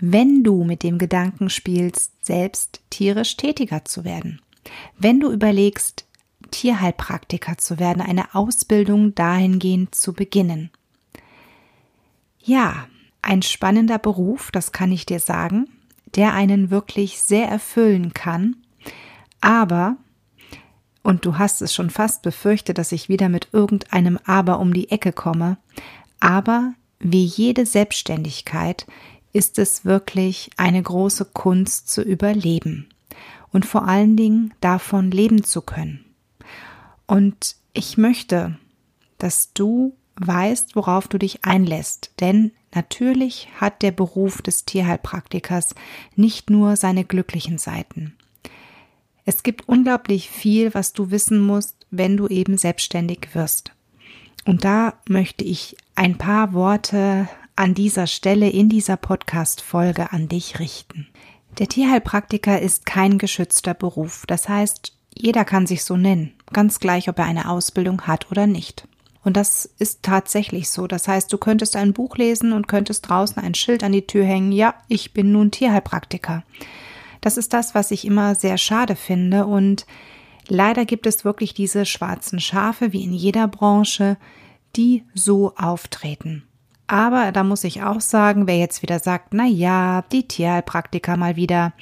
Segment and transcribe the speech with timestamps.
[0.00, 4.40] wenn du mit dem Gedanken spielst, selbst tierisch tätiger zu werden.
[4.98, 6.06] Wenn du überlegst,
[6.50, 10.70] Tierheilpraktiker zu werden, eine Ausbildung dahingehend zu beginnen.
[12.40, 12.86] Ja,
[13.22, 15.68] ein spannender Beruf, das kann ich dir sagen,
[16.14, 18.56] der einen wirklich sehr erfüllen kann,
[19.40, 19.96] aber
[21.02, 24.90] und du hast es schon fast befürchtet, dass ich wieder mit irgendeinem Aber um die
[24.90, 25.56] Ecke komme,
[26.20, 28.86] aber wie jede Selbstständigkeit
[29.32, 32.88] ist es wirklich eine große Kunst zu überleben
[33.52, 36.04] und vor allen Dingen davon leben zu können.
[37.06, 38.58] Und ich möchte,
[39.18, 45.74] dass du weißt, worauf du dich einlässt, denn natürlich hat der Beruf des Tierheilpraktikers
[46.16, 48.14] nicht nur seine glücklichen Seiten.
[49.24, 53.72] Es gibt unglaublich viel, was du wissen musst, wenn du eben selbstständig wirst.
[54.46, 57.28] Und da möchte ich ein paar Worte
[57.58, 61.08] an dieser Stelle in dieser Podcast-Folge an dich richten.
[61.58, 64.22] Der Tierheilpraktiker ist kein geschützter Beruf.
[64.28, 68.46] Das heißt, jeder kann sich so nennen, ganz gleich, ob er eine Ausbildung hat oder
[68.46, 68.86] nicht.
[69.24, 70.86] Und das ist tatsächlich so.
[70.86, 74.24] Das heißt, du könntest ein Buch lesen und könntest draußen ein Schild an die Tür
[74.24, 76.44] hängen, ja, ich bin nun Tierheilpraktiker.
[77.20, 79.84] Das ist das, was ich immer sehr schade finde und
[80.46, 84.16] leider gibt es wirklich diese schwarzen Schafe wie in jeder Branche,
[84.76, 86.44] die so auftreten.
[86.88, 91.36] Aber da muss ich auch sagen, wer jetzt wieder sagt, na ja, die Tierheilpraktiker mal
[91.36, 91.74] wieder.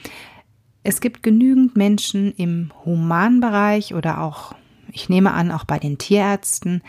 [0.82, 4.54] Es gibt genügend Menschen im Humanbereich oder auch,
[4.92, 6.82] ich nehme an, auch bei den Tierärzten,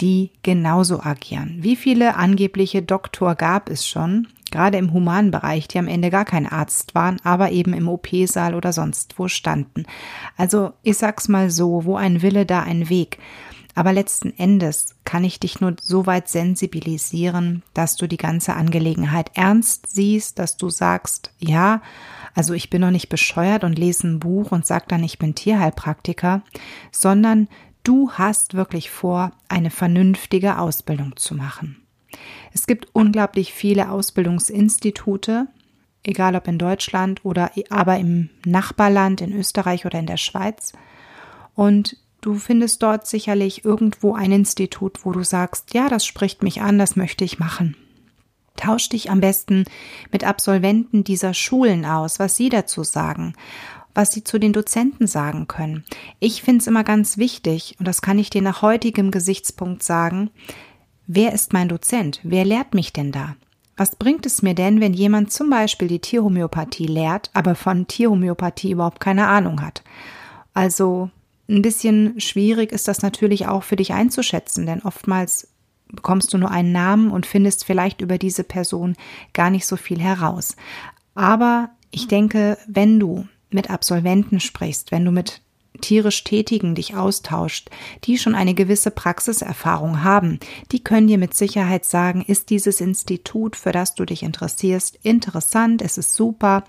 [0.00, 1.58] die genauso agieren.
[1.60, 6.46] Wie viele angebliche Doktor gab es schon, gerade im Humanbereich, die am Ende gar kein
[6.46, 9.84] Arzt waren, aber eben im OP-Saal oder sonst wo standen.
[10.36, 13.18] Also ich sag's mal so, wo ein Wille, da ein Weg.
[13.74, 19.30] Aber letzten Endes kann ich dich nur so weit sensibilisieren, dass du die ganze Angelegenheit
[19.34, 21.80] ernst siehst, dass du sagst, ja,
[22.34, 25.34] also ich bin noch nicht bescheuert und lese ein Buch und sag dann, ich bin
[25.34, 26.42] Tierheilpraktiker,
[26.90, 27.48] sondern
[27.82, 31.82] du hast wirklich vor, eine vernünftige Ausbildung zu machen.
[32.52, 35.46] Es gibt unglaublich viele Ausbildungsinstitute,
[36.02, 40.72] egal ob in Deutschland oder aber im Nachbarland, in Österreich oder in der Schweiz.
[41.54, 46.62] Und Du findest dort sicherlich irgendwo ein Institut, wo du sagst, ja, das spricht mich
[46.62, 47.76] an, das möchte ich machen.
[48.56, 49.64] Tausch dich am besten
[50.12, 53.34] mit Absolventen dieser Schulen aus, was sie dazu sagen,
[53.92, 55.84] was sie zu den Dozenten sagen können.
[56.20, 60.30] Ich finde es immer ganz wichtig, und das kann ich dir nach heutigem Gesichtspunkt sagen,
[61.08, 62.20] wer ist mein Dozent?
[62.22, 63.34] Wer lehrt mich denn da?
[63.76, 68.70] Was bringt es mir denn, wenn jemand zum Beispiel die Tierhomöopathie lehrt, aber von Tierhomöopathie
[68.70, 69.82] überhaupt keine Ahnung hat?
[70.54, 71.10] Also
[71.48, 75.48] ein bisschen schwierig ist das natürlich auch für dich einzuschätzen, denn oftmals
[75.88, 78.96] bekommst du nur einen Namen und findest vielleicht über diese Person
[79.32, 80.56] gar nicht so viel heraus.
[81.14, 85.42] Aber ich denke, wenn du mit Absolventen sprichst, wenn du mit
[85.80, 87.70] tierisch Tätigen dich austauscht,
[88.04, 90.38] die schon eine gewisse Praxiserfahrung haben,
[90.70, 95.82] die können dir mit Sicherheit sagen, ist dieses Institut, für das du dich interessierst, interessant,
[95.82, 96.64] es ist super,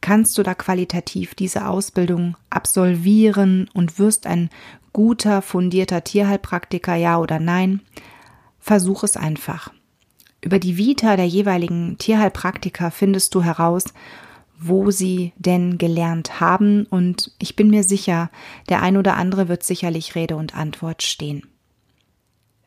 [0.00, 4.50] kannst du da qualitativ diese Ausbildung absolvieren und wirst ein
[4.92, 7.80] guter, fundierter Tierheilpraktiker, ja oder nein?
[8.58, 9.72] Versuch es einfach.
[10.40, 13.84] Über die Vita der jeweiligen Tierheilpraktiker findest du heraus,
[14.58, 18.30] wo sie denn gelernt haben und ich bin mir sicher,
[18.68, 21.46] der ein oder andere wird sicherlich Rede und Antwort stehen.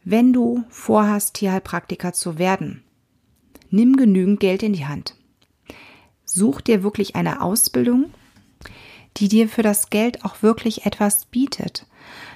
[0.03, 2.83] Wenn du vorhast, Tierheilpraktiker zu werden,
[3.69, 5.15] nimm genügend Geld in die Hand.
[6.35, 8.05] Such dir wirklich eine Ausbildung,
[9.17, 11.85] die dir für das Geld auch wirklich etwas bietet.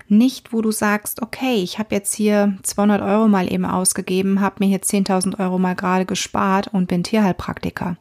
[0.07, 4.57] Nicht, wo du sagst, okay, ich habe jetzt hier 200 Euro mal eben ausgegeben, habe
[4.59, 7.97] mir hier 10.000 Euro mal gerade gespart und bin Tierheilpraktiker.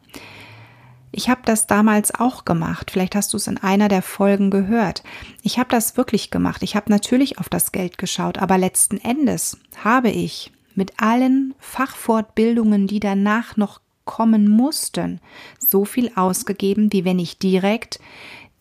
[1.12, 2.90] Ich habe das damals auch gemacht.
[2.90, 5.02] Vielleicht hast du es in einer der Folgen gehört.
[5.40, 6.62] Ich habe das wirklich gemacht.
[6.62, 12.86] Ich habe natürlich auf das Geld geschaut, aber letzten Endes habe ich mit allen Fachfortbildungen,
[12.86, 15.20] die danach noch kommen mussten,
[15.58, 18.00] so viel ausgegeben, wie wenn ich direkt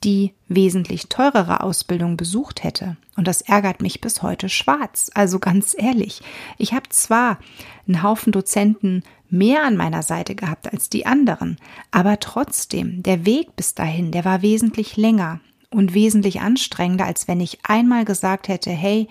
[0.04, 2.98] die wesentlich teurere Ausbildung besucht hätte.
[3.16, 5.10] Und das ärgert mich bis heute schwarz.
[5.14, 6.22] Also ganz ehrlich,
[6.58, 7.40] ich habe zwar
[7.88, 11.58] einen Haufen Dozenten mehr an meiner Seite gehabt als die anderen.
[11.92, 15.40] Aber trotzdem, der Weg bis dahin, der war wesentlich länger
[15.72, 19.08] und wesentlich anstrengender, als wenn ich einmal gesagt hätte, hey,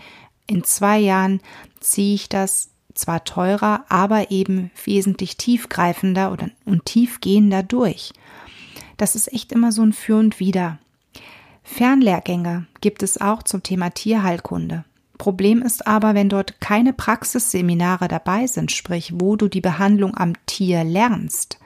[0.47, 1.41] in zwei Jahren
[1.81, 8.13] ziehe ich das zwar teurer, aber eben wesentlich tiefgreifender oder, und tiefgehender durch.
[8.97, 10.79] Das ist echt immer so ein Für und Wider.
[11.63, 14.85] Fernlehrgänge gibt es auch zum Thema Tierheilkunde.
[15.19, 20.35] Problem ist aber, wenn dort keine Praxisseminare dabei sind, sprich, wo du die Behandlung am
[20.47, 21.59] Tier lernst,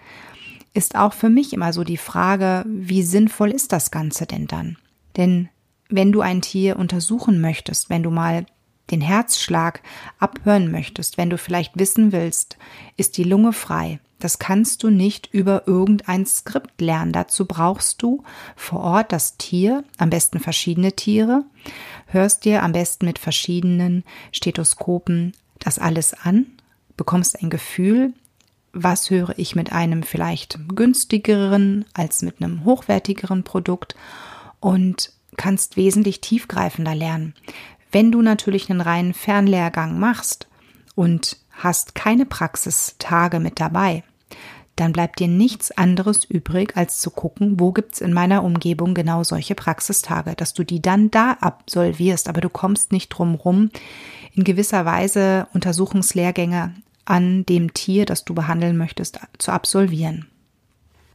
[0.74, 4.76] ist auch für mich immer so die Frage, wie sinnvoll ist das Ganze denn dann?
[5.16, 5.48] Denn
[5.88, 8.46] wenn du ein Tier untersuchen möchtest, wenn du mal
[8.90, 9.82] den Herzschlag
[10.18, 12.56] abhören möchtest, wenn du vielleicht wissen willst,
[12.96, 17.12] ist die Lunge frei, das kannst du nicht über irgendein Skript lernen.
[17.12, 18.24] Dazu brauchst du
[18.56, 21.44] vor Ort das Tier, am besten verschiedene Tiere,
[22.06, 26.46] hörst dir am besten mit verschiedenen Stethoskopen das alles an,
[26.96, 28.12] bekommst ein Gefühl,
[28.72, 33.94] was höre ich mit einem vielleicht günstigeren als mit einem hochwertigeren Produkt
[34.60, 37.34] und kannst wesentlich tiefgreifender lernen.
[37.90, 40.48] Wenn du natürlich einen reinen Fernlehrgang machst
[40.94, 44.04] und hast keine Praxistage mit dabei,
[44.76, 49.24] dann bleibt dir nichts anderes übrig, als zu gucken, wo gibt's in meiner Umgebung genau
[49.24, 53.70] solche Praxistage, dass du die dann da absolvierst, aber du kommst nicht drum rum,
[54.34, 56.74] in gewisser Weise Untersuchungslehrgänge
[57.04, 60.28] an dem Tier, das du behandeln möchtest, zu absolvieren.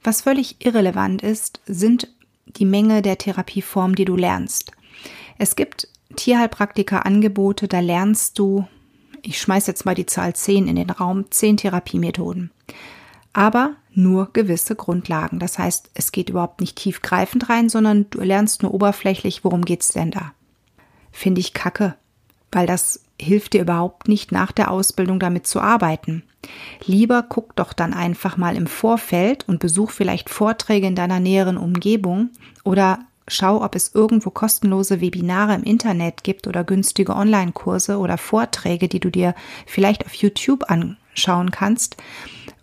[0.04, 2.10] Was völlig irrelevant ist, sind
[2.46, 4.74] die Menge der Therapieformen, die du lernst.
[5.38, 8.66] Es gibt Tierheilpraktiker-Angebote, da lernst du
[9.24, 12.52] ich schmeiß jetzt mal die Zahl 10 in den Raum, 10 Therapiemethoden.
[13.32, 15.40] Aber nur gewisse Grundlagen.
[15.40, 19.90] Das heißt, es geht überhaupt nicht tiefgreifend rein, sondern du lernst nur oberflächlich, worum geht's
[19.90, 20.34] denn da?
[21.12, 21.96] Finde ich kacke,
[22.52, 26.24] weil das hilft dir überhaupt nicht nach der Ausbildung damit zu arbeiten.
[26.86, 31.58] Lieber guck doch dann einfach mal im Vorfeld und besuch vielleicht Vorträge in deiner näheren
[31.58, 32.32] Umgebung
[32.66, 38.90] oder Schau, ob es irgendwo kostenlose Webinare im Internet gibt oder günstige Online-Kurse oder Vorträge,
[38.90, 39.34] die du dir
[39.66, 41.96] vielleicht auf YouTube anschauen kannst,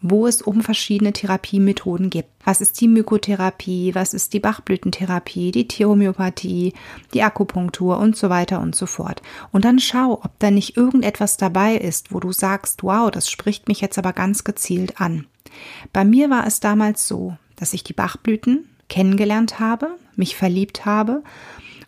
[0.02, 2.28] wo es um verschiedene Therapiemethoden gibt.
[2.44, 6.74] Was ist die Mykotherapie, was ist die Bachblütentherapie, die Tierhomöopathie,
[7.14, 9.22] die Akupunktur und so weiter und so fort.
[9.52, 13.68] Und dann schau, ob da nicht irgendetwas dabei ist, wo du sagst, wow, das spricht
[13.68, 15.26] mich jetzt aber ganz gezielt an.
[15.92, 21.22] Bei mir war es damals so, dass ich die Bachblüten kennengelernt habe, mich verliebt habe.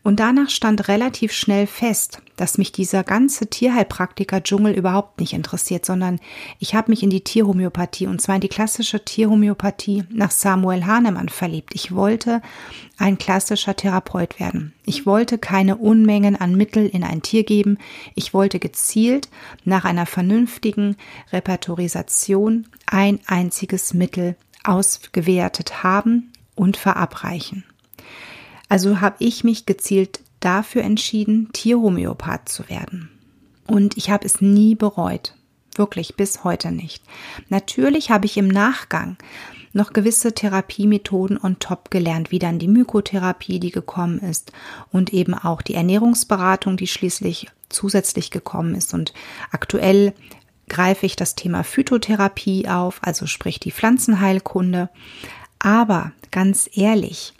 [0.04, 6.18] Und danach stand relativ schnell fest, dass mich dieser ganze Tierheilpraktiker-Dschungel überhaupt nicht interessiert, sondern
[6.58, 11.28] ich habe mich in die Tierhomöopathie und zwar in die klassische Tierhomöopathie nach Samuel Hahnemann
[11.28, 11.72] verliebt.
[11.74, 12.42] Ich wollte
[12.98, 14.72] ein klassischer Therapeut werden.
[14.84, 17.78] Ich wollte keine Unmengen an Mittel in ein Tier geben.
[18.16, 19.28] Ich wollte gezielt
[19.64, 20.96] nach einer vernünftigen
[21.32, 24.34] Repertorisation ein einziges Mittel
[24.64, 26.31] ausgewertet haben
[26.62, 27.64] und verabreichen.
[28.68, 33.10] Also habe ich mich gezielt dafür entschieden, Tierhomöopath zu werden.
[33.66, 35.34] Und ich habe es nie bereut.
[35.74, 37.02] Wirklich bis heute nicht.
[37.48, 39.16] Natürlich habe ich im Nachgang
[39.72, 44.52] noch gewisse Therapiemethoden on top gelernt, wie dann die Mykotherapie, die gekommen ist
[44.92, 48.94] und eben auch die Ernährungsberatung, die schließlich zusätzlich gekommen ist.
[48.94, 49.14] Und
[49.50, 50.12] aktuell
[50.68, 54.90] greife ich das Thema Phytotherapie auf, also sprich die Pflanzenheilkunde.
[55.64, 57.34] Aber ganz ehrlich,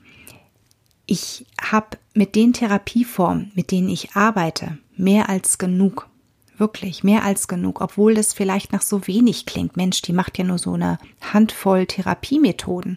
[1.07, 6.09] ich habe mit den Therapieformen, mit denen ich arbeite, mehr als genug.
[6.57, 9.77] Wirklich mehr als genug, obwohl das vielleicht nach so wenig klingt.
[9.77, 12.97] Mensch, die macht ja nur so eine Handvoll Therapiemethoden.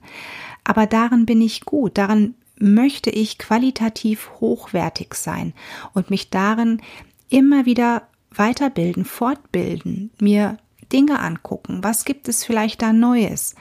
[0.63, 5.53] Aber darin bin ich gut, darin möchte ich qualitativ hochwertig sein
[5.93, 6.83] und mich darin
[7.29, 10.57] immer wieder weiterbilden, fortbilden, mir
[10.93, 11.83] Dinge angucken.
[11.83, 13.55] Was gibt es vielleicht da Neues?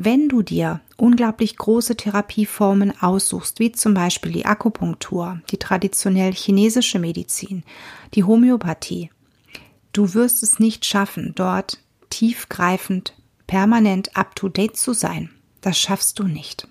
[0.00, 7.00] Wenn du dir unglaublich große Therapieformen aussuchst, wie zum Beispiel die Akupunktur, die traditionell chinesische
[7.00, 7.64] Medizin,
[8.14, 9.10] die Homöopathie,
[9.92, 11.78] du wirst es nicht schaffen, dort
[12.10, 13.16] tiefgreifend,
[13.48, 15.30] permanent up-to-date zu sein.
[15.62, 16.68] Das schaffst du nicht.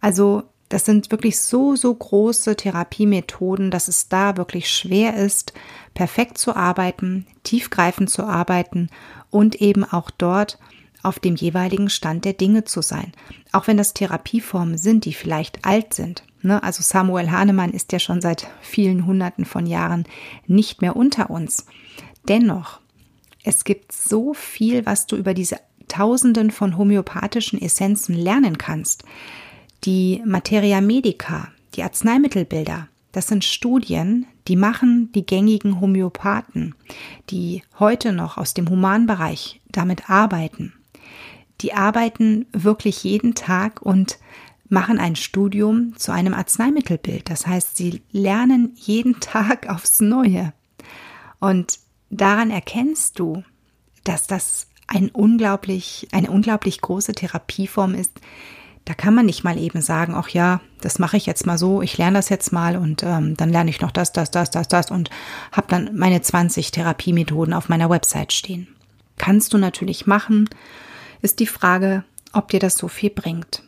[0.00, 5.52] Also das sind wirklich so, so große Therapiemethoden, dass es da wirklich schwer ist,
[5.92, 8.88] perfekt zu arbeiten, tiefgreifend zu arbeiten
[9.28, 10.58] und eben auch dort
[11.02, 13.12] auf dem jeweiligen Stand der Dinge zu sein.
[13.52, 16.24] Auch wenn das Therapieformen sind, die vielleicht alt sind.
[16.42, 16.62] Ne?
[16.62, 20.04] Also Samuel Hahnemann ist ja schon seit vielen Hunderten von Jahren
[20.46, 21.66] nicht mehr unter uns.
[22.28, 22.80] Dennoch,
[23.44, 29.04] es gibt so viel, was du über diese Tausenden von homöopathischen Essenzen lernen kannst.
[29.84, 36.74] Die Materia Medica, die Arzneimittelbilder, Das sind Studien, die machen die gängigen Homöopathen,
[37.28, 40.72] die heute noch aus dem Humanbereich damit arbeiten.
[41.62, 44.18] Die arbeiten wirklich jeden Tag und
[44.68, 47.30] machen ein Studium zu einem Arzneimittelbild.
[47.30, 50.52] Das heißt, sie lernen jeden Tag aufs Neue.
[51.38, 51.78] Und
[52.10, 53.44] daran erkennst du,
[54.04, 58.12] dass das ein unglaublich, eine unglaublich große Therapieform ist.
[58.84, 61.82] Da kann man nicht mal eben sagen, ach ja, das mache ich jetzt mal so,
[61.82, 64.66] ich lerne das jetzt mal und ähm, dann lerne ich noch das, das, das, das,
[64.66, 65.08] das und
[65.52, 68.66] habe dann meine 20 Therapiemethoden auf meiner Website stehen.
[69.18, 70.48] Kannst du natürlich machen,
[71.22, 73.62] ist die Frage, ob dir das so viel bringt.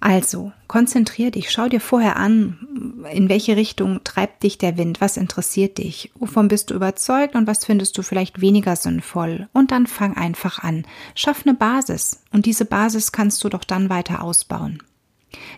[0.00, 5.16] Also, konzentrier dich, schau dir vorher an, in welche Richtung treibt dich der Wind, was
[5.16, 9.48] interessiert dich, wovon bist du überzeugt und was findest du vielleicht weniger sinnvoll.
[9.52, 10.84] Und dann fang einfach an.
[11.14, 14.82] Schaff eine Basis und diese Basis kannst du doch dann weiter ausbauen.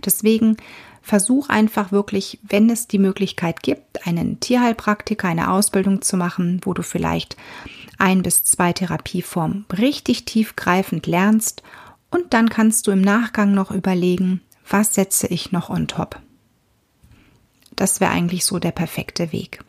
[0.05, 0.59] Deswegen
[1.01, 6.75] versuch einfach wirklich, wenn es die Möglichkeit gibt, einen Tierheilpraktiker, eine Ausbildung zu machen, wo
[6.75, 7.37] du vielleicht
[7.99, 11.63] ein bis zwei Therapieformen richtig tiefgreifend lernst
[12.11, 16.21] und dann kannst du im Nachgang noch überlegen, was setze ich noch on top.
[17.77, 19.61] Das wäre eigentlich so der perfekte Weg.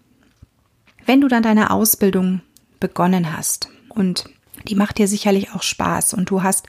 [1.06, 2.42] Wenn du dann deine Ausbildung
[2.80, 4.26] begonnen hast und
[4.68, 6.68] die macht dir sicherlich auch Spaß und du hast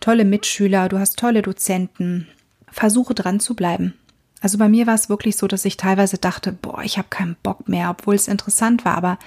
[0.00, 2.28] tolle Mitschüler, du hast tolle Dozenten,
[2.70, 3.94] versuche dran zu bleiben.
[4.40, 7.36] Also bei mir war es wirklich so, dass ich teilweise dachte, boah, ich habe keinen
[7.42, 9.18] Bock mehr, obwohl es interessant war, aber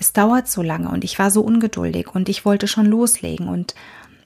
[0.00, 3.74] es dauert so lange und ich war so ungeduldig und ich wollte schon loslegen und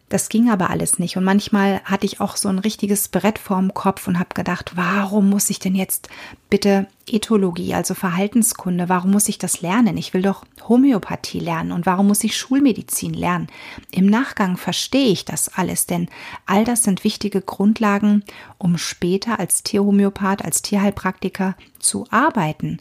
[0.09, 1.17] das ging aber alles nicht.
[1.17, 5.29] Und manchmal hatte ich auch so ein richtiges Brett vorm Kopf und habe gedacht, warum
[5.29, 6.09] muss ich denn jetzt
[6.51, 9.97] bitte Ethologie, also Verhaltenskunde, warum muss ich das lernen?
[9.97, 13.49] Ich will doch Homöopathie lernen und warum muss ich Schulmedizin lernen?
[13.91, 16.09] Im Nachgang verstehe ich das alles, denn
[16.47, 18.23] all das sind wichtige Grundlagen,
[18.59, 22.79] um später als Tierhomöopath, als Tierheilpraktiker zu arbeiten.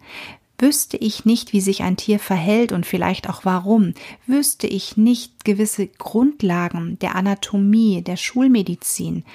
[0.60, 3.96] Wüsste ich nicht, wie sich ein Tier verhält und vielleicht auch warum,
[4.28, 9.26] wüsste ich nicht gewisse Grundlagen der Anatomie, der Schulmedizin,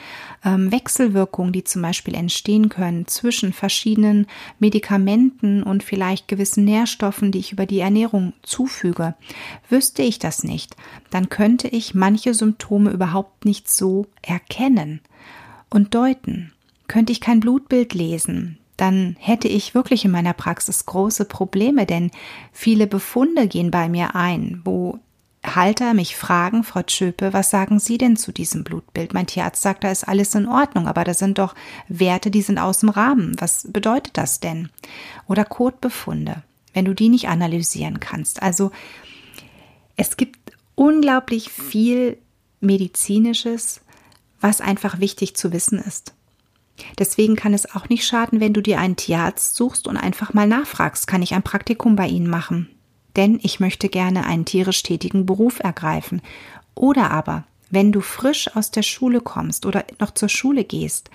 [0.45, 4.27] ähm, Wechselwirkungen, die zum Beispiel entstehen können zwischen verschiedenen
[4.61, 9.15] Medikamenten und vielleicht gewissen Nährstoffen, die ich über die Ernährung zufüge,
[9.69, 10.77] wüsste ich das nicht,
[11.11, 15.01] dann könnte ich manche Symptome überhaupt nicht so erkennen
[15.69, 16.53] und deuten.
[16.87, 22.11] Könnte ich kein Blutbild lesen, dann hätte ich wirklich in meiner Praxis große Probleme, denn
[22.53, 24.99] viele Befunde gehen bei mir ein, wo
[25.45, 29.15] Halter mich fragen, Frau Tschöpe, was sagen Sie denn zu diesem Blutbild?
[29.15, 31.55] Mein Tierarzt sagt, da ist alles in Ordnung, aber da sind doch
[31.89, 33.37] Werte, die sind aus dem Rahmen.
[33.39, 34.69] Was bedeutet das denn?
[35.27, 36.43] Oder Kotbefunde,
[36.73, 38.43] wenn du die nicht analysieren kannst.
[38.43, 38.71] Also
[39.97, 40.39] es gibt
[40.75, 42.19] unglaublich viel
[42.61, 43.81] medizinisches,
[44.41, 46.15] was einfach wichtig zu wissen ist.
[46.99, 50.47] Deswegen kann es auch nicht schaden, wenn du dir einen Tierarzt suchst und einfach mal
[50.47, 52.69] nachfragst, kann ich ein Praktikum bei Ihnen machen?
[53.17, 56.23] Denn ich möchte gerne einen tierisch tätigen Beruf ergreifen.
[56.75, 61.11] Oder aber, wenn du frisch aus der Schule kommst oder noch zur Schule gehst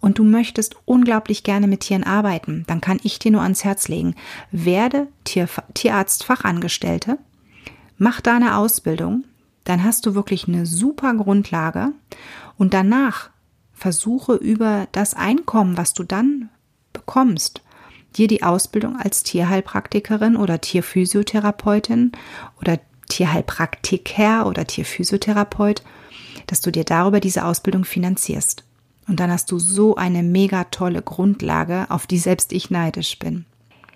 [0.00, 3.88] und du möchtest unglaublich gerne mit Tieren arbeiten, dann kann ich dir nur ans Herz
[3.88, 4.14] legen,
[4.50, 7.18] werde Tier, Tierarztfachangestellte,
[7.96, 9.24] mach da eine Ausbildung,
[9.64, 11.92] dann hast du wirklich eine super Grundlage
[12.56, 13.30] und danach
[13.78, 16.50] versuche über das Einkommen, was du dann
[16.92, 17.62] bekommst,
[18.16, 22.12] dir die Ausbildung als Tierheilpraktikerin oder Tierphysiotherapeutin
[22.60, 25.82] oder Tierheilpraktiker oder Tierphysiotherapeut,
[26.46, 28.64] dass du dir darüber diese Ausbildung finanzierst.
[29.06, 33.46] Und dann hast du so eine mega tolle Grundlage, auf die selbst ich neidisch bin.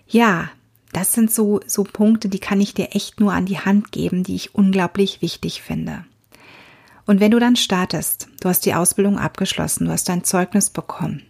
[0.08, 0.50] Ja,
[0.92, 4.24] das sind so, so Punkte, die kann ich dir echt nur an die Hand geben,
[4.24, 6.04] die ich unglaublich wichtig finde.
[7.06, 11.22] Und wenn du dann startest, du hast die Ausbildung abgeschlossen, du hast dein Zeugnis bekommen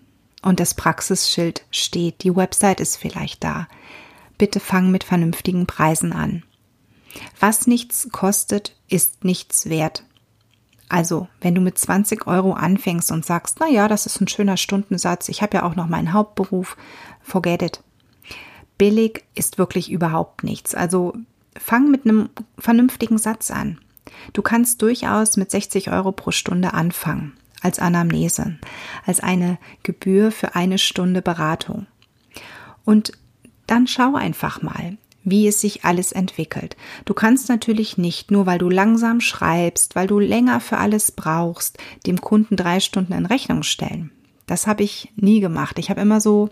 [0.42, 3.68] und das Praxisschild steht, die Website ist vielleicht da,
[4.38, 6.42] bitte fang mit vernünftigen Preisen an.
[7.40, 10.04] Was nichts kostet, ist nichts wert.
[10.88, 14.58] Also, wenn du mit 20 Euro anfängst und sagst, na ja, das ist ein schöner
[14.58, 16.76] Stundensatz, ich habe ja auch noch meinen Hauptberuf,
[17.22, 17.82] forget it.
[18.76, 20.74] Billig ist wirklich überhaupt nichts.
[20.74, 21.14] Also,
[21.58, 23.78] fang mit einem vernünftigen Satz an.
[24.32, 28.58] Du kannst durchaus mit 60 Euro pro Stunde anfangen als Anamnese,
[29.06, 31.86] als eine Gebühr für eine Stunde Beratung.
[32.84, 33.12] Und
[33.66, 36.76] dann schau einfach mal, wie es sich alles entwickelt.
[37.04, 41.78] Du kannst natürlich nicht, nur weil du langsam schreibst, weil du länger für alles brauchst,
[42.06, 44.10] dem Kunden drei Stunden in Rechnung stellen.
[44.46, 45.78] Das habe ich nie gemacht.
[45.78, 46.50] Ich habe immer so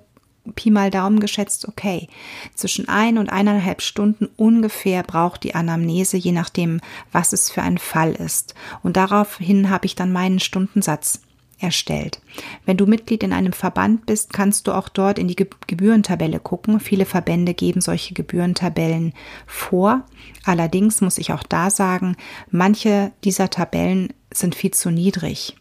[0.55, 2.09] Pi mal Daumen geschätzt, okay,
[2.55, 6.81] zwischen ein und eineinhalb Stunden ungefähr braucht die Anamnese, je nachdem,
[7.13, 8.55] was es für ein Fall ist.
[8.83, 11.21] Und daraufhin habe ich dann meinen Stundensatz
[11.59, 12.21] erstellt.
[12.65, 16.81] Wenn du Mitglied in einem Verband bist, kannst du auch dort in die Gebührentabelle gucken.
[16.81, 19.13] Viele Verbände geben solche Gebührentabellen
[19.47, 20.05] vor.
[20.45, 22.17] Allerdings muss ich auch da sagen,
[22.51, 25.57] manche dieser Tabellen sind viel zu niedrig.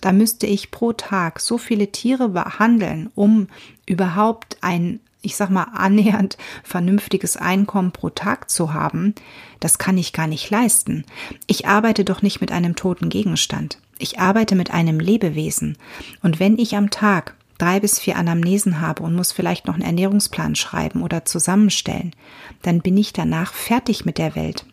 [0.00, 3.48] Da müsste ich pro Tag so viele Tiere behandeln, um
[3.86, 9.14] überhaupt ein ich sag mal, annähernd vernünftiges Einkommen pro Tag zu haben,
[9.60, 11.04] das kann ich gar nicht leisten.
[11.46, 13.78] Ich arbeite doch nicht mit einem toten Gegenstand.
[13.98, 15.76] Ich arbeite mit einem Lebewesen.
[16.22, 19.82] Und wenn ich am Tag drei bis vier Anamnesen habe und muss vielleicht noch einen
[19.82, 22.14] Ernährungsplan schreiben oder zusammenstellen,
[22.62, 24.64] dann bin ich danach fertig mit der Welt.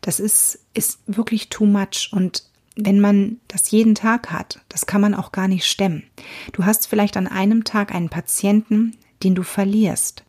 [0.00, 2.44] Das ist, ist wirklich too much und
[2.76, 6.04] wenn man das jeden Tag hat, das kann man auch gar nicht stemmen.
[6.52, 10.24] Du hast vielleicht an einem Tag einen Patienten, den du verlierst.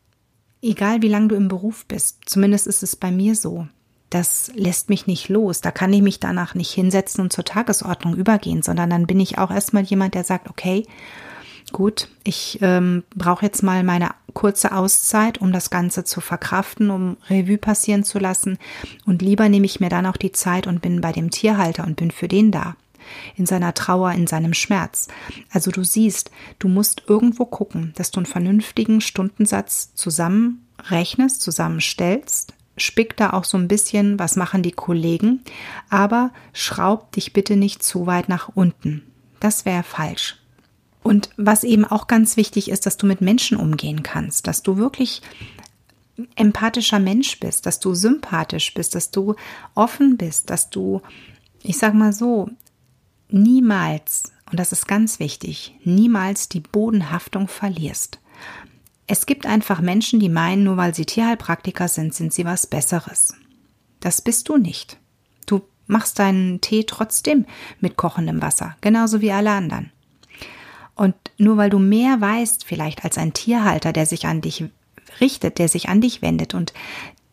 [0.61, 3.67] Egal wie lange du im Beruf bist, zumindest ist es bei mir so.
[4.09, 5.59] Das lässt mich nicht los.
[5.59, 9.37] Da kann ich mich danach nicht hinsetzen und zur Tagesordnung übergehen, sondern dann bin ich
[9.37, 10.85] auch erstmal jemand, der sagt, okay,
[11.77, 17.17] gut, ich ähm, brauche jetzt mal meine kurze Auszeit, um das Ganze zu verkraften, um
[17.29, 18.57] Revue passieren zu lassen.
[19.05, 21.95] Und lieber nehme ich mir dann auch die Zeit und bin bei dem Tierhalter und
[21.95, 22.75] bin für den da
[23.35, 25.07] in seiner Trauer, in seinem Schmerz.
[25.51, 32.55] Also du siehst, du musst irgendwo gucken, dass du einen vernünftigen Stundensatz zusammenrechnest, zusammenstellst.
[32.75, 35.43] Spick da auch so ein bisschen, was machen die Kollegen,
[35.91, 39.03] aber schraub dich bitte nicht zu weit nach unten.
[39.39, 40.37] Das wäre falsch.
[41.07, 44.75] Und was eben auch ganz wichtig ist, dass du mit Menschen umgehen kannst, dass du
[44.75, 45.21] wirklich
[46.35, 49.35] empathischer Mensch bist, dass du sympathisch bist, dass du
[49.73, 51.01] offen bist, dass du,
[51.63, 52.49] ich sag mal so,
[53.29, 58.19] niemals, und das ist ganz wichtig, niemals die Bodenhaftung verlierst.
[59.07, 63.33] Es gibt einfach Menschen, die meinen, nur weil sie Tierheilpraktiker sind, sind sie was Besseres.
[64.01, 64.99] Das bist du nicht.
[65.45, 67.45] Du machst deinen Tee trotzdem
[67.79, 69.93] mit kochendem Wasser, genauso wie alle anderen.
[70.97, 74.65] Und nur weil du mehr weißt vielleicht als ein Tierhalter, der sich an dich
[75.21, 76.73] richtet, der sich an dich wendet und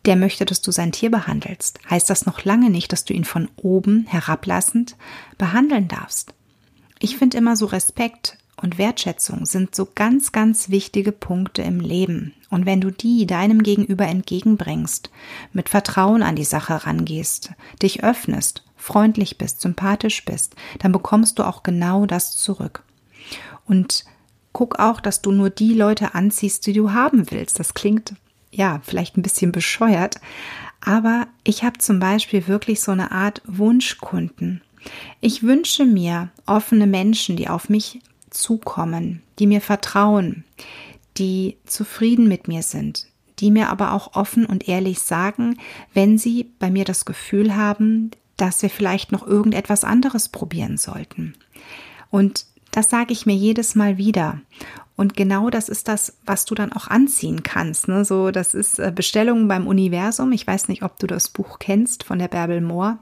[0.05, 3.25] der möchte, dass du sein Tier behandelst, heißt das noch lange nicht, dass du ihn
[3.25, 4.95] von oben herablassend
[5.39, 6.35] behandeln darfst.
[6.99, 12.33] Ich finde immer so Respekt und Wertschätzung sind so ganz, ganz wichtige Punkte im Leben.
[12.51, 15.09] Und wenn du die deinem Gegenüber entgegenbringst,
[15.53, 17.51] mit Vertrauen an die Sache rangehst,
[17.81, 22.83] dich öffnest, freundlich bist, sympathisch bist, dann bekommst du auch genau das zurück.
[23.67, 24.05] Und
[24.53, 27.59] guck auch, dass du nur die Leute anziehst, die du haben willst.
[27.59, 28.15] Das klingt
[28.55, 30.19] ja, vielleicht ein bisschen bescheuert,
[30.81, 34.61] aber ich habe zum Beispiel wirklich so eine Art Wunschkunden.
[35.19, 37.99] Ich wünsche mir offene Menschen, die auf mich
[38.29, 40.43] zukommen, die mir vertrauen,
[41.17, 43.07] die zufrieden mit mir sind,
[43.39, 45.57] die mir aber auch offen und ehrlich sagen,
[45.93, 51.35] wenn sie bei mir das Gefühl haben, dass wir vielleicht noch irgendetwas anderes probieren sollten.
[52.11, 54.41] Und das sage ich mir jedes Mal wieder.
[54.97, 57.87] Und genau das ist das, was du dann auch anziehen kannst.
[57.87, 58.03] Ne?
[58.03, 60.33] So, das ist äh, Bestellungen beim Universum.
[60.33, 62.99] Ich weiß nicht, ob du das Buch kennst von der Bärbel Mohr.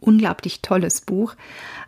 [0.00, 1.34] Unglaublich tolles Buch.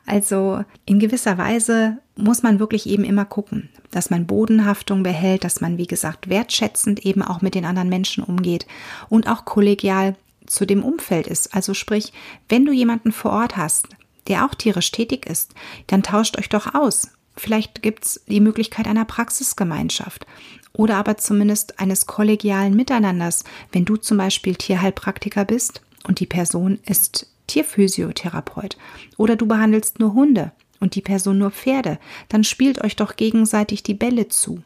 [0.05, 5.63] Also in gewisser Weise muss man wirklich eben immer gucken, dass man Bodenhaftung behält, dass
[5.63, 8.67] man, wie gesagt, wertschätzend eben auch mit den anderen Menschen umgeht
[9.09, 10.17] und auch kollegial
[10.47, 11.55] zu dem Umfeld ist.
[11.55, 12.13] Also sprich,
[12.51, 13.89] wenn du jemanden vor Ort hast,
[14.29, 15.55] der auch tierisch tätig ist,
[15.87, 17.09] dann tauscht euch doch aus.
[17.37, 20.27] Vielleicht gibt's die Möglichkeit einer Praxisgemeinschaft
[20.73, 26.79] oder aber zumindest eines kollegialen Miteinanders, wenn du zum Beispiel Tierheilpraktiker bist und die Person
[26.87, 28.77] ist Tierphysiotherapeut
[29.17, 33.83] oder du behandelst nur Hunde und die Person nur Pferde, dann spielt euch doch gegenseitig
[33.83, 34.63] die Bälle zu.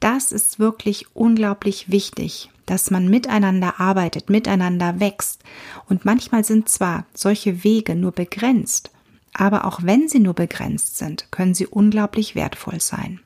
[0.00, 5.42] Das ist wirklich unglaublich wichtig, dass man miteinander arbeitet, miteinander wächst.
[5.88, 8.90] Und manchmal sind zwar solche Wege nur begrenzt,
[9.32, 13.20] aber auch wenn sie nur begrenzt sind, können sie unglaublich wertvoll sein.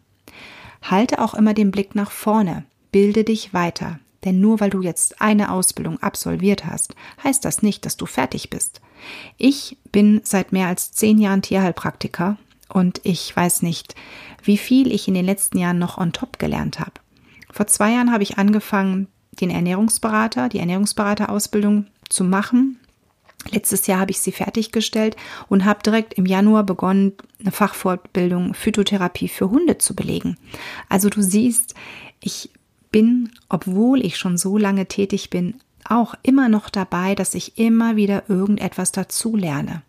[0.83, 5.21] Halte auch immer den Blick nach vorne, bilde dich weiter, denn nur weil du jetzt
[5.21, 8.81] eine Ausbildung absolviert hast, heißt das nicht, dass du fertig bist.
[9.37, 12.37] Ich bin seit mehr als zehn Jahren Tierheilpraktiker
[12.69, 13.95] und ich weiß nicht,
[14.45, 16.93] wie viel ich in den letzten Jahren noch on top gelernt habe.
[17.51, 19.09] Vor zwei Jahren habe ich angefangen,
[19.41, 22.79] den Ernährungsberater, die Ernährungsberaterausbildung zu machen
[23.51, 25.17] Letztes Jahr habe ich sie fertiggestellt
[25.49, 30.37] und habe direkt im Januar begonnen, eine Fachfortbildung Phytotherapie für Hunde zu belegen.
[30.89, 31.75] Also du siehst,
[32.21, 32.51] ich
[32.93, 37.97] bin, obwohl ich schon so lange tätig bin, auch immer noch dabei, dass ich immer
[37.97, 39.83] wieder irgendetwas dazu lerne.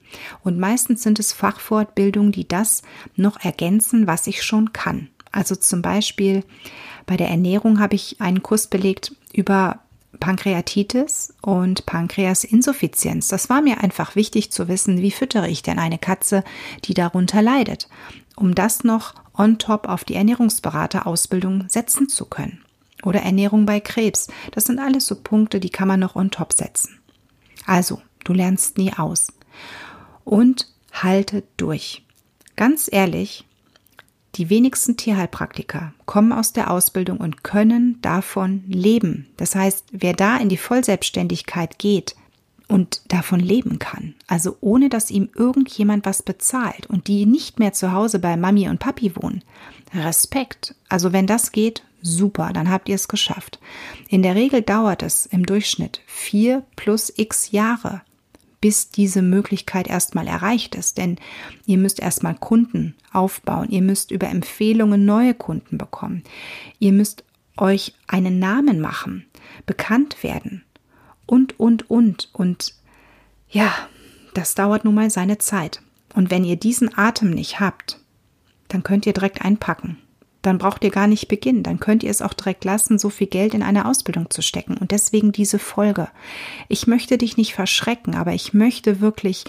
[0.44, 2.82] Und meistens sind es Fachfortbildungen, die das
[3.16, 5.10] noch ergänzen, was ich schon kann.
[5.32, 6.44] Also zum Beispiel
[7.06, 9.80] bei der Ernährung habe ich einen Kurs belegt über
[10.20, 13.28] Pankreatitis und Pankreasinsuffizienz.
[13.28, 16.44] Das war mir einfach wichtig zu wissen, wie füttere ich denn eine Katze,
[16.86, 17.90] die darunter leidet,
[18.36, 22.64] um das noch on top auf die Ernährungsberaterausbildung setzen zu können.
[23.04, 24.28] Oder Ernährung bei Krebs.
[24.52, 27.00] Das sind alles so Punkte, die kann man noch on top setzen.
[27.66, 29.28] Also, du lernst nie aus.
[30.24, 32.06] Und halte durch.
[32.56, 33.46] Ganz ehrlich,
[34.36, 39.28] die wenigsten Tierheilpraktiker kommen aus der Ausbildung und können davon leben.
[39.38, 42.16] Das heißt, wer da in die Vollselbstständigkeit geht
[42.68, 47.74] und davon leben kann, also ohne dass ihm irgendjemand was bezahlt und die nicht mehr
[47.74, 49.44] zu Hause bei Mami und Papi wohnen,
[49.94, 50.76] Respekt.
[50.90, 53.60] Also wenn das geht, super, dann habt ihr es geschafft.
[54.10, 58.02] In der Regel dauert es im Durchschnitt vier plus x Jahre,
[58.64, 60.98] bis diese Möglichkeit erstmal erreicht ist.
[60.98, 61.18] Denn
[61.66, 63.68] ihr müsst erstmal Kunden aufbauen.
[63.70, 66.24] Ihr müsst über Empfehlungen neue Kunden bekommen.
[66.80, 67.26] Ihr müsst
[67.58, 69.26] euch einen Namen machen,
[69.66, 70.64] bekannt werden
[71.26, 72.30] und, und, und.
[72.32, 72.74] Und
[73.50, 73.70] ja,
[74.34, 75.82] das dauert nun mal seine Zeit.
[76.16, 78.00] Und wenn ihr diesen Atem nicht habt,
[78.70, 79.98] dann könnt ihr direkt einpacken
[80.44, 81.64] dann braucht ihr gar nicht beginnen.
[81.64, 84.78] Dann könnt ihr es auch direkt lassen, so viel Geld in eine Ausbildung zu stecken.
[84.78, 86.10] Und deswegen diese Folge.
[86.68, 89.46] Ich möchte dich nicht verschrecken, aber ich möchte wirklich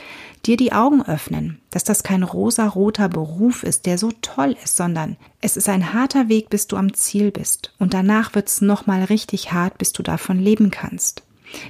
[0.47, 5.17] dir die Augen öffnen, dass das kein rosa-roter Beruf ist, der so toll ist, sondern
[5.41, 7.75] es ist ein harter Weg, bis du am Ziel bist.
[7.79, 11.25] Und danach wird es nochmal richtig hart, bis du davon leben kannst.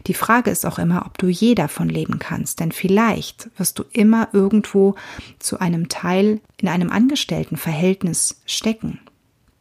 [0.07, 3.85] Die Frage ist auch immer, ob du je davon leben kannst, denn vielleicht wirst du
[3.93, 4.95] immer irgendwo
[5.39, 9.01] zu einem Teil in einem Angestelltenverhältnis stecken.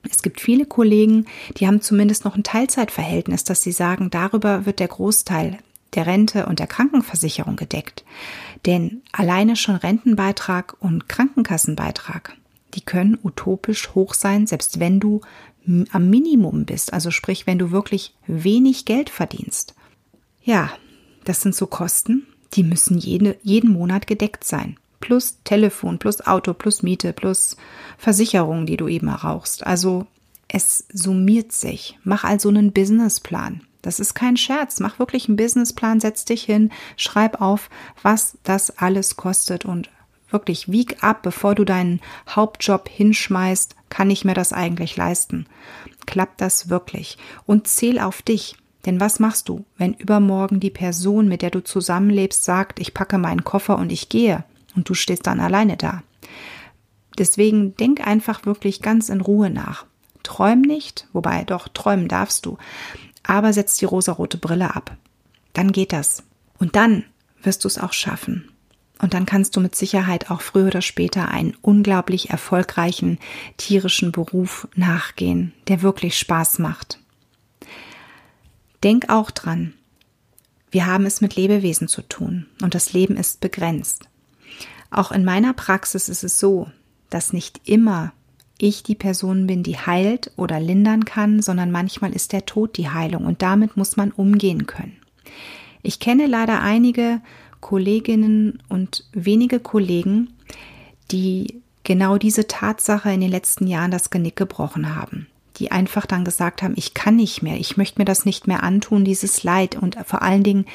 [0.10, 1.26] Es gibt viele Kollegen,
[1.58, 5.58] die haben zumindest noch ein Teilzeitverhältnis, dass sie sagen, darüber wird der Großteil
[5.94, 8.04] der Rente und der Krankenversicherung gedeckt.
[8.66, 12.36] Denn alleine schon Rentenbeitrag und Krankenkassenbeitrag,
[12.74, 15.22] die können utopisch hoch sein, selbst wenn du
[15.92, 19.76] am Minimum bist, also sprich, wenn du wirklich wenig Geld verdienst.
[20.42, 20.74] Ja,
[21.24, 26.54] das sind so Kosten, die müssen jede, jeden Monat gedeckt sein plus Telefon, plus Auto,
[26.54, 27.58] plus Miete, plus
[27.98, 29.68] Versicherung, die du eben rauchst.
[29.68, 30.08] Also
[30.48, 32.00] es summiert sich.
[32.06, 33.64] Mach also einen Businessplan.
[33.82, 34.80] Das ist kein Scherz.
[34.80, 37.70] Mach wirklich einen Businessplan, setz dich hin, schreib auf,
[38.02, 39.90] was das alles kostet und
[40.30, 45.48] wirklich wieg ab, bevor du deinen Hauptjob hinschmeißt, kann ich mir das eigentlich leisten?
[46.06, 47.18] Klappt das wirklich?
[47.46, 48.56] Und zähl auf dich.
[48.86, 53.18] Denn was machst du, wenn übermorgen die Person, mit der du zusammenlebst, sagt, ich packe
[53.18, 54.46] meinen Koffer und ich gehe?
[54.76, 56.04] Und du stehst dann alleine da.
[57.18, 59.86] Deswegen denk einfach wirklich ganz in Ruhe nach.
[60.24, 62.58] Träum nicht, wobei doch träumen darfst du,
[63.24, 64.96] aber setz die rosarote Brille ab.
[65.54, 66.24] Dann geht das.
[66.58, 67.04] Und dann
[67.42, 68.50] wirst du es auch schaffen.
[69.00, 73.20] Und dann kannst du mit Sicherheit auch früher oder später einen unglaublich erfolgreichen
[73.58, 77.00] tierischen Beruf nachgehen, der wirklich Spaß macht.
[78.82, 79.74] Denk auch dran,
[80.72, 84.10] wir haben es mit Lebewesen zu tun und das Leben ist begrenzt.
[84.94, 86.68] Auch in meiner Praxis ist es so,
[87.10, 88.14] dass nicht immer
[88.60, 92.90] ich die Person bin, die heilt oder lindern kann, sondern manchmal ist der Tod die
[92.90, 94.96] Heilung und damit muss man umgehen können.
[95.82, 97.22] Ich kenne leider einige
[97.60, 100.34] Kolleginnen und wenige Kollegen,
[101.12, 105.28] die genau diese Tatsache in den letzten Jahren das Genick gebrochen haben,
[105.58, 108.64] die einfach dann gesagt haben, ich kann nicht mehr, ich möchte mir das nicht mehr
[108.64, 110.66] antun, dieses Leid und vor allen Dingen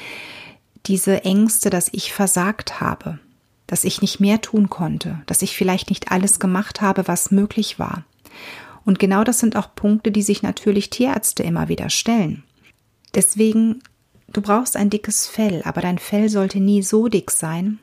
[0.86, 3.18] diese Ängste, dass ich versagt habe
[3.68, 7.78] dass ich nicht mehr tun konnte, dass ich vielleicht nicht alles gemacht habe, was möglich
[7.78, 8.04] war.
[8.84, 12.42] Und genau das sind auch Punkte, die sich natürlich Tierärzte immer wieder stellen.
[13.14, 13.82] Deswegen,
[14.32, 17.78] du brauchst ein dickes Fell, aber dein Fell sollte nie so dick sein,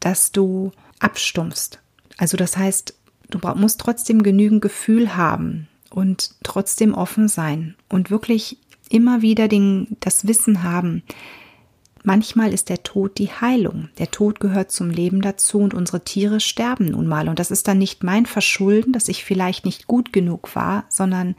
[0.00, 1.80] dass du abstumpfst.
[2.18, 2.94] Also das heißt,
[3.30, 8.58] du musst trotzdem genügend Gefühl haben und trotzdem offen sein und wirklich
[8.90, 11.02] immer wieder den, das Wissen haben,
[12.06, 13.88] Manchmal ist der Tod die Heilung.
[13.96, 17.30] Der Tod gehört zum Leben dazu und unsere Tiere sterben nun mal.
[17.30, 21.34] Und das ist dann nicht mein Verschulden, dass ich vielleicht nicht gut genug war, sondern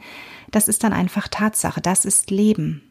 [0.50, 1.80] das ist dann einfach Tatsache.
[1.80, 2.82] Das ist Leben.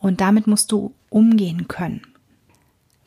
[0.00, 2.02] Und damit musst du umgehen können.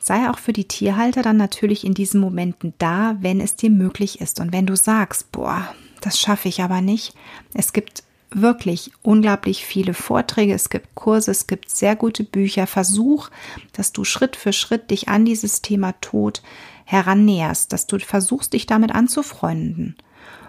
[0.00, 4.20] Sei auch für die Tierhalter dann natürlich in diesen Momenten da, wenn es dir möglich
[4.20, 4.40] ist.
[4.40, 7.14] Und wenn du sagst, boah, das schaffe ich aber nicht.
[7.54, 12.66] Es gibt wirklich unglaublich viele Vorträge, es gibt Kurse, es gibt sehr gute Bücher.
[12.66, 13.30] Versuch,
[13.72, 16.42] dass du Schritt für Schritt dich an dieses Thema Tod
[16.84, 19.96] herannäherst, dass du versuchst, dich damit anzufreunden.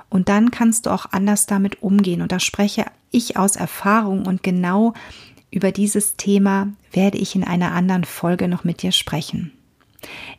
[0.10, 2.22] Und dann kannst du auch anders damit umgehen.
[2.22, 4.94] Und da spreche ich aus Erfahrung und genau
[5.52, 9.52] über dieses Thema werde ich in einer anderen Folge noch mit dir sprechen.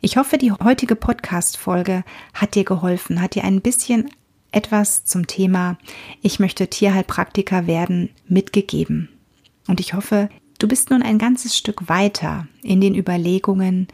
[0.01, 4.09] Ich hoffe, die heutige Podcast-Folge hat dir geholfen, hat dir ein bisschen
[4.51, 5.77] etwas zum Thema
[6.21, 9.09] Ich möchte Tierheilpraktiker werden mitgegeben.
[9.67, 13.87] Und ich hoffe, Du bist nun ein ganzes Stück weiter in den Überlegungen,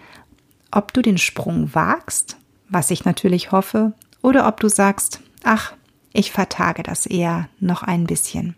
[0.72, 2.38] ob du den Sprung wagst,
[2.68, 5.74] was ich natürlich hoffe, oder ob du sagst, ach,
[6.12, 8.56] ich vertage das eher noch ein bisschen.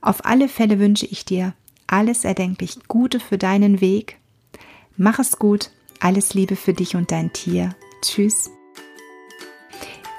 [0.00, 1.54] Auf alle Fälle wünsche ich dir
[1.86, 4.18] alles erdenklich Gute für deinen Weg.
[4.96, 7.76] Mach es gut, alles Liebe für dich und dein Tier.
[8.02, 8.50] Tschüss.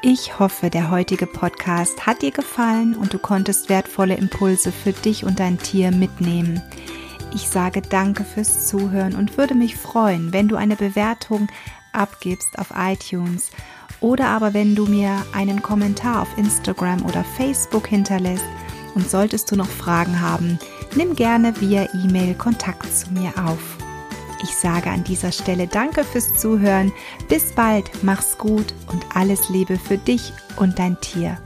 [0.03, 5.23] Ich hoffe, der heutige Podcast hat dir gefallen und du konntest wertvolle Impulse für dich
[5.23, 6.62] und dein Tier mitnehmen.
[7.33, 11.47] Ich sage danke fürs Zuhören und würde mich freuen, wenn du eine Bewertung
[11.93, 13.49] abgibst auf iTunes
[13.99, 18.45] oder aber wenn du mir einen Kommentar auf Instagram oder Facebook hinterlässt.
[18.93, 20.60] Und solltest du noch Fragen haben,
[20.95, 23.77] nimm gerne via E-Mail Kontakt zu mir auf.
[24.43, 26.91] Ich sage an dieser Stelle Danke fürs Zuhören.
[27.28, 31.38] Bis bald, mach's gut und alles Liebe für dich und dein Tier.